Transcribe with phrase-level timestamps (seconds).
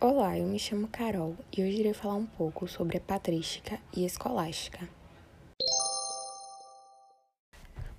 [0.00, 4.04] Olá, eu me chamo Carol e hoje irei falar um pouco sobre a patrística e
[4.04, 4.88] escolástica.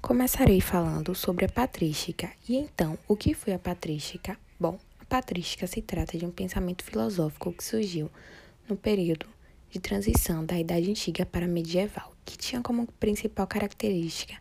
[0.01, 2.31] Começarei falando sobre a patrística.
[2.47, 4.39] E então, o que foi a patrística?
[4.57, 8.09] Bom, a patrística se trata de um pensamento filosófico que surgiu
[8.69, 9.25] no período
[9.69, 14.35] de transição da Idade Antiga para a medieval, que tinha como principal característica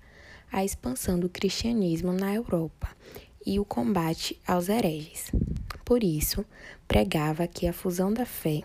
[0.52, 2.88] a expansão do cristianismo na Europa
[3.45, 5.33] e o combate aos hereges.
[5.88, 6.45] Por isso,
[6.87, 8.62] pregava que a fusão da fé,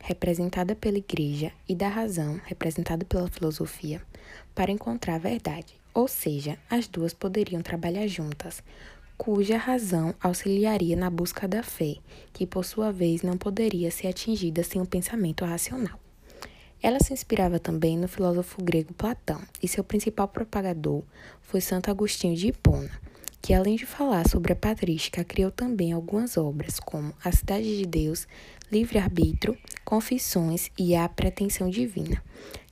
[0.00, 4.00] representada pela Igreja, e da razão, representada pela filosofia,
[4.54, 8.62] para encontrar a verdade, ou seja, as duas poderiam trabalhar juntas,
[9.18, 11.96] cuja razão auxiliaria na busca da fé,
[12.32, 16.00] que por sua vez não poderia ser atingida sem um pensamento racional.
[16.82, 21.02] Ela se inspirava também no filósofo grego Platão, e seu principal propagador
[21.42, 23.06] foi Santo Agostinho de Hipona
[23.40, 27.86] que além de falar sobre a patrística, criou também algumas obras como A Cidade de
[27.86, 28.26] Deus,
[28.70, 32.22] Livre-Arbítrio, Confissões e A Pretensão Divina,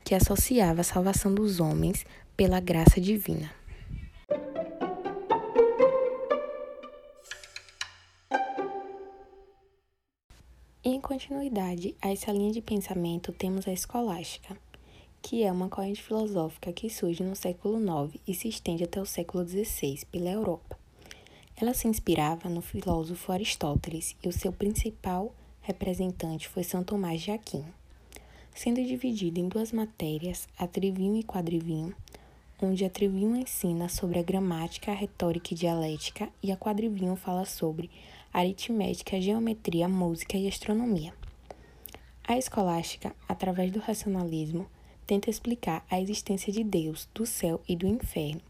[0.04, 2.04] que associava a salvação dos homens
[2.36, 3.50] pela graça divina.
[10.84, 14.56] E em continuidade a essa linha de pensamento, temos a escolástica,
[15.27, 19.05] que é uma corrente filosófica que surge no século IX e se estende até o
[19.05, 20.78] século XVI pela Europa.
[21.56, 27.32] Ela se inspirava no filósofo Aristóteles e o seu principal representante foi São Tomás de
[27.32, 27.74] Aquino.
[28.54, 31.92] Sendo dividida em duas matérias, a trivinho e quadrivinho,
[32.62, 37.44] onde a trivinho ensina sobre a gramática, a retórica e dialética, e a quadrivinho fala
[37.44, 37.91] sobre
[38.32, 41.12] aritmética, geometria, música e astronomia.
[42.22, 44.69] A escolástica, através do racionalismo,
[45.06, 48.40] tenta explicar a existência de Deus, do céu e do inferno,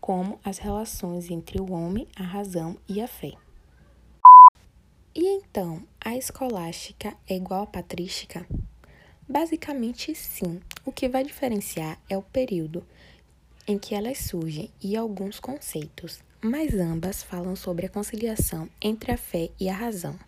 [0.00, 3.32] como as relações entre o homem, a razão e a fé.
[5.14, 8.46] E então, a escolástica é igual à patrística?
[9.28, 10.60] Basicamente, sim.
[10.84, 12.84] O que vai diferenciar é o período
[13.66, 19.16] em que elas surgem e alguns conceitos, mas ambas falam sobre a conciliação entre a
[19.16, 20.18] fé e a razão.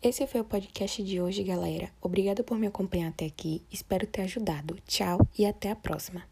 [0.00, 1.90] Esse foi o podcast de hoje, galera.
[2.00, 3.62] Obrigada por me acompanhar até aqui.
[3.68, 4.78] Espero ter ajudado.
[4.86, 6.22] Tchau e até a próxima.